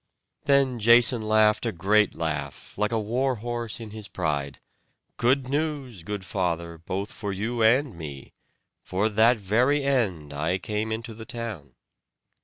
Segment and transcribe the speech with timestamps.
[0.45, 4.59] Then Jason laughed a great laugh, like a war horse in his pride:
[5.17, 8.33] "Good news, good father, both for you and me.
[8.81, 11.75] For that very end I came into the town."